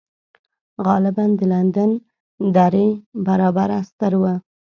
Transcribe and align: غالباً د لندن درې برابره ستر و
غالباً 0.85 1.25
د 1.39 1.41
لندن 1.53 1.91
درې 2.55 2.87
برابره 3.25 3.79
ستر 3.89 4.13
و 4.21 4.23